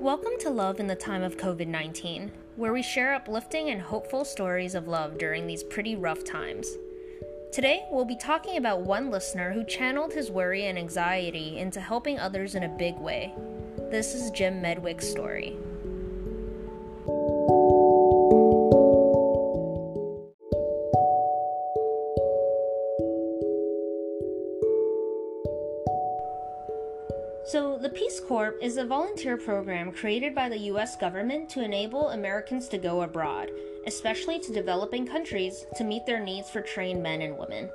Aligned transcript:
Welcome 0.00 0.32
to 0.40 0.50
Love 0.50 0.78
in 0.78 0.86
the 0.86 0.94
Time 0.94 1.22
of 1.22 1.36
COVID 1.36 1.66
19, 1.66 2.30
where 2.56 2.72
we 2.72 2.82
share 2.82 3.14
uplifting 3.14 3.70
and 3.70 3.80
hopeful 3.80 4.24
stories 4.24 4.74
of 4.74 4.86
love 4.86 5.18
during 5.18 5.46
these 5.46 5.62
pretty 5.62 5.96
rough 5.96 6.22
times. 6.22 6.76
Today, 7.52 7.86
we'll 7.90 8.04
be 8.04 8.16
talking 8.16 8.58
about 8.58 8.82
one 8.82 9.10
listener 9.10 9.52
who 9.52 9.64
channeled 9.64 10.12
his 10.12 10.30
worry 10.30 10.66
and 10.66 10.78
anxiety 10.78 11.58
into 11.58 11.80
helping 11.80 12.18
others 12.18 12.54
in 12.54 12.64
a 12.64 12.76
big 12.76 12.96
way. 12.98 13.34
This 13.90 14.14
is 14.14 14.30
Jim 14.32 14.62
Medwick's 14.62 15.08
story. 15.08 15.56
So, 27.46 27.78
the 27.78 27.90
Peace 27.90 28.18
Corps 28.18 28.56
is 28.60 28.76
a 28.76 28.84
volunteer 28.84 29.36
program 29.36 29.92
created 29.92 30.34
by 30.34 30.48
the 30.48 30.58
US 30.72 30.96
government 30.96 31.48
to 31.50 31.62
enable 31.62 32.08
Americans 32.08 32.66
to 32.68 32.76
go 32.76 33.02
abroad, 33.02 33.50
especially 33.86 34.40
to 34.40 34.52
developing 34.52 35.06
countries, 35.06 35.64
to 35.76 35.84
meet 35.84 36.06
their 36.06 36.18
needs 36.18 36.50
for 36.50 36.60
trained 36.60 37.04
men 37.04 37.22
and 37.22 37.38
women. 37.38 37.70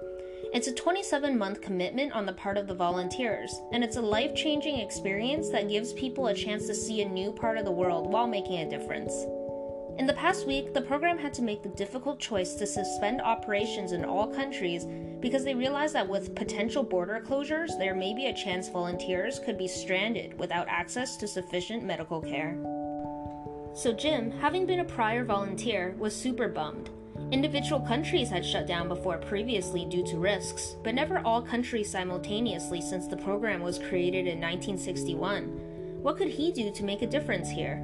It's 0.54 0.68
a 0.68 0.74
27 0.74 1.38
month 1.38 1.62
commitment 1.62 2.12
on 2.12 2.26
the 2.26 2.34
part 2.34 2.58
of 2.58 2.68
the 2.68 2.76
volunteers, 2.76 3.62
and 3.72 3.82
it's 3.82 3.96
a 3.96 4.02
life 4.02 4.36
changing 4.36 4.76
experience 4.76 5.50
that 5.52 5.70
gives 5.70 5.94
people 5.94 6.28
a 6.28 6.34
chance 6.34 6.68
to 6.68 6.76
see 6.76 7.02
a 7.02 7.08
new 7.08 7.32
part 7.32 7.58
of 7.58 7.64
the 7.64 7.72
world 7.72 8.12
while 8.12 8.28
making 8.28 8.60
a 8.60 8.70
difference. 8.70 9.14
In 9.98 10.06
the 10.06 10.14
past 10.14 10.48
week, 10.48 10.74
the 10.74 10.82
program 10.82 11.18
had 11.18 11.34
to 11.36 11.42
make 11.42 11.64
the 11.64 11.70
difficult 11.70 12.20
choice 12.20 12.56
to 12.56 12.68
suspend 12.68 13.22
operations 13.22 13.94
in 13.94 14.04
all 14.04 14.28
countries 14.28 14.86
because 15.22 15.44
they 15.44 15.54
realized 15.54 15.94
that 15.94 16.10
with 16.10 16.36
potential 16.36 16.84
border 16.84 17.24
closures, 17.26 17.78
there 17.78 17.96
may 17.96 18.14
be 18.14 18.26
a 18.26 18.34
chance 18.34 18.70
volunteers 18.70 19.40
could 19.40 19.58
be 19.58 19.68
stranded 19.68 20.38
without 20.40 20.68
access 20.68 21.16
to 21.18 21.28
sufficient 21.28 21.84
medical 21.84 22.22
care. 22.22 22.58
So, 23.74 23.94
Jim, 23.94 24.32
having 24.32 24.66
been 24.66 24.82
a 24.82 24.86
prior 24.86 25.24
volunteer, 25.24 25.96
was 25.98 26.16
super 26.16 26.50
bummed. 26.50 26.90
Individual 27.32 27.80
countries 27.80 28.30
had 28.30 28.46
shut 28.46 28.68
down 28.68 28.90
before 28.90 29.18
previously 29.18 29.86
due 29.86 30.04
to 30.08 30.18
risks, 30.18 30.76
but 30.84 30.96
never 30.96 31.20
all 31.20 31.42
countries 31.42 31.90
simultaneously 31.90 32.82
since 32.82 33.08
the 33.08 33.16
program 33.16 33.62
was 33.62 33.80
created 33.80 34.28
in 34.28 34.42
1961. 34.42 35.44
What 36.02 36.18
could 36.18 36.28
he 36.28 36.52
do 36.52 36.72
to 36.72 36.84
make 36.84 37.02
a 37.02 37.08
difference 37.08 37.50
here? 37.50 37.82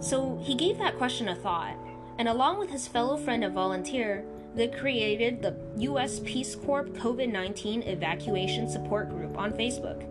So 0.00 0.38
he 0.42 0.54
gave 0.54 0.78
that 0.78 0.98
question 0.98 1.28
a 1.28 1.34
thought, 1.34 1.76
and 2.18 2.28
along 2.28 2.58
with 2.58 2.70
his 2.70 2.86
fellow 2.86 3.16
friend 3.16 3.42
and 3.42 3.54
volunteer, 3.54 4.24
they 4.54 4.68
created 4.68 5.42
the 5.42 5.56
U.S. 5.78 6.20
Peace 6.20 6.54
Corps 6.54 6.84
COVID 6.84 7.30
19 7.30 7.82
Evacuation 7.82 8.68
Support 8.68 9.10
Group 9.10 9.38
on 9.38 9.52
Facebook. 9.52 10.06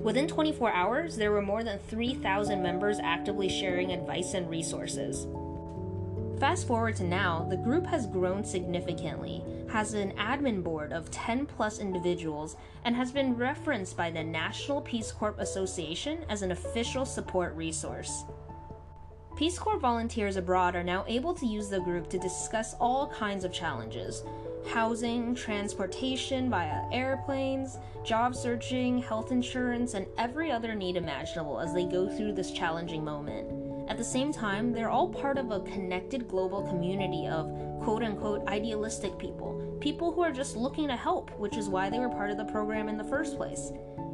Within 0.00 0.28
24 0.28 0.72
hours, 0.72 1.16
there 1.16 1.32
were 1.32 1.42
more 1.42 1.64
than 1.64 1.78
3,000 1.78 2.62
members 2.62 2.98
actively 3.02 3.48
sharing 3.48 3.92
advice 3.92 4.34
and 4.34 4.48
resources. 4.48 5.26
Fast 6.38 6.66
forward 6.66 6.96
to 6.96 7.04
now, 7.04 7.46
the 7.48 7.56
group 7.56 7.86
has 7.86 8.06
grown 8.06 8.44
significantly, 8.44 9.42
has 9.70 9.94
an 9.94 10.12
admin 10.12 10.62
board 10.62 10.92
of 10.92 11.10
10 11.10 11.46
plus 11.46 11.78
individuals, 11.78 12.56
and 12.84 12.94
has 12.94 13.10
been 13.10 13.34
referenced 13.36 13.96
by 13.96 14.10
the 14.10 14.22
National 14.22 14.82
Peace 14.82 15.10
Corps 15.10 15.34
Association 15.38 16.24
as 16.28 16.42
an 16.42 16.52
official 16.52 17.06
support 17.06 17.54
resource. 17.54 18.24
Peace 19.36 19.58
Corps 19.58 19.78
volunteers 19.78 20.38
abroad 20.38 20.74
are 20.74 20.82
now 20.82 21.04
able 21.06 21.34
to 21.34 21.44
use 21.44 21.68
the 21.68 21.80
group 21.80 22.08
to 22.08 22.18
discuss 22.18 22.74
all 22.80 23.08
kinds 23.08 23.44
of 23.44 23.52
challenges 23.52 24.24
housing, 24.66 25.34
transportation 25.34 26.48
via 26.48 26.82
airplanes, 26.90 27.76
job 28.02 28.34
searching, 28.34 28.98
health 28.98 29.30
insurance, 29.30 29.92
and 29.92 30.06
every 30.16 30.50
other 30.50 30.74
need 30.74 30.96
imaginable 30.96 31.60
as 31.60 31.74
they 31.74 31.84
go 31.84 32.08
through 32.08 32.32
this 32.32 32.50
challenging 32.50 33.04
moment. 33.04 33.46
At 33.90 33.98
the 33.98 34.02
same 34.02 34.32
time, 34.32 34.72
they're 34.72 34.88
all 34.88 35.08
part 35.08 35.36
of 35.36 35.50
a 35.50 35.60
connected 35.60 36.26
global 36.26 36.62
community 36.62 37.28
of 37.28 37.46
quote 37.82 38.02
unquote 38.02 38.48
idealistic 38.48 39.18
people, 39.18 39.78
people 39.80 40.12
who 40.12 40.22
are 40.22 40.32
just 40.32 40.56
looking 40.56 40.88
to 40.88 40.96
help, 40.96 41.30
which 41.38 41.58
is 41.58 41.68
why 41.68 41.90
they 41.90 41.98
were 41.98 42.08
part 42.08 42.30
of 42.30 42.38
the 42.38 42.44
program 42.46 42.88
in 42.88 42.96
the 42.96 43.04
first 43.04 43.36
place. 43.36 43.70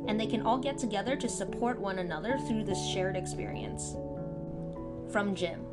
And 0.08 0.18
they 0.18 0.26
can 0.26 0.42
all 0.42 0.58
get 0.58 0.78
together 0.78 1.14
to 1.14 1.28
support 1.28 1.78
one 1.78 2.00
another 2.00 2.38
through 2.48 2.64
this 2.64 2.84
shared 2.84 3.16
experience. 3.16 3.94
From 5.12 5.34
Jim 5.34 5.66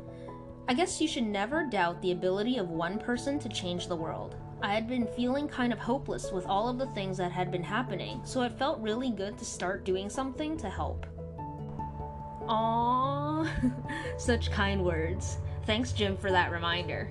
I 0.68 0.74
guess 0.74 1.00
you 1.00 1.08
should 1.08 1.24
never 1.24 1.64
doubt 1.64 2.02
the 2.02 2.12
ability 2.12 2.58
of 2.58 2.68
one 2.68 2.98
person 2.98 3.38
to 3.38 3.48
change 3.48 3.88
the 3.88 3.96
world. 3.96 4.36
I 4.62 4.74
had 4.74 4.86
been 4.86 5.06
feeling 5.06 5.48
kind 5.48 5.72
of 5.72 5.78
hopeless 5.78 6.30
with 6.30 6.44
all 6.46 6.68
of 6.68 6.78
the 6.78 6.86
things 6.88 7.16
that 7.16 7.32
had 7.32 7.50
been 7.50 7.62
happening, 7.62 8.20
so 8.22 8.42
it 8.42 8.58
felt 8.58 8.78
really 8.80 9.10
good 9.10 9.38
to 9.38 9.44
start 9.46 9.84
doing 9.84 10.10
something 10.10 10.58
to 10.58 10.68
help. 10.68 11.06
Aww, 12.42 13.48
such 14.18 14.52
kind 14.52 14.84
words. 14.84 15.38
Thanks, 15.64 15.92
Jim, 15.92 16.18
for 16.18 16.30
that 16.30 16.52
reminder. 16.52 17.10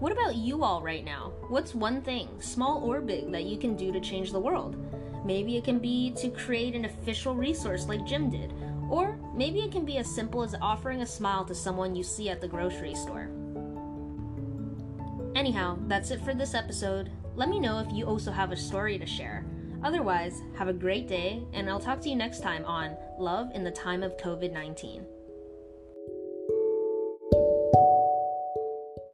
What 0.00 0.10
about 0.10 0.34
you 0.34 0.64
all 0.64 0.82
right 0.82 1.04
now? 1.04 1.32
What's 1.48 1.76
one 1.76 2.02
thing, 2.02 2.28
small 2.40 2.82
or 2.82 3.00
big, 3.00 3.30
that 3.30 3.44
you 3.44 3.56
can 3.56 3.76
do 3.76 3.92
to 3.92 4.00
change 4.00 4.32
the 4.32 4.40
world? 4.40 4.76
Maybe 5.24 5.56
it 5.56 5.62
can 5.62 5.78
be 5.78 6.10
to 6.16 6.28
create 6.28 6.74
an 6.74 6.86
official 6.86 7.36
resource 7.36 7.86
like 7.86 8.04
Jim 8.04 8.28
did, 8.28 8.52
or 8.92 9.18
maybe 9.34 9.60
it 9.60 9.72
can 9.72 9.86
be 9.86 9.96
as 9.96 10.06
simple 10.06 10.42
as 10.42 10.54
offering 10.60 11.00
a 11.00 11.06
smile 11.06 11.46
to 11.46 11.54
someone 11.54 11.96
you 11.96 12.02
see 12.02 12.28
at 12.28 12.42
the 12.42 12.46
grocery 12.46 12.94
store. 12.94 13.30
Anyhow, 15.34 15.78
that's 15.86 16.10
it 16.10 16.20
for 16.20 16.34
this 16.34 16.52
episode. 16.52 17.10
Let 17.34 17.48
me 17.48 17.58
know 17.58 17.78
if 17.78 17.90
you 17.90 18.04
also 18.04 18.30
have 18.30 18.52
a 18.52 18.56
story 18.56 18.98
to 18.98 19.06
share. 19.06 19.46
Otherwise, 19.82 20.42
have 20.58 20.68
a 20.68 20.74
great 20.74 21.08
day, 21.08 21.42
and 21.54 21.70
I'll 21.70 21.80
talk 21.80 22.02
to 22.02 22.10
you 22.10 22.16
next 22.16 22.42
time 22.42 22.66
on 22.66 22.94
Love 23.18 23.50
in 23.54 23.64
the 23.64 23.70
Time 23.70 24.02
of 24.02 24.18
COVID 24.18 24.52
19. 24.52 25.06